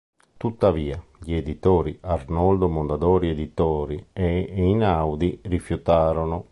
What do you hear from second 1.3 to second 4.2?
editori Arnoldo Mondadori Editore